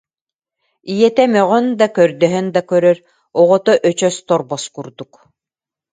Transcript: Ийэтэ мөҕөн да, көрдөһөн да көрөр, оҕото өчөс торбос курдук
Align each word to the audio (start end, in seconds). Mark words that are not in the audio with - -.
Ийэтэ 0.93 1.23
мөҕөн 1.33 1.65
да, 1.79 1.87
көрдөһөн 1.97 2.45
да 2.55 2.61
көрөр, 2.69 2.97
оҕото 3.41 3.73
өчөс 3.89 4.15
торбос 4.27 4.63
курдук 4.75 5.13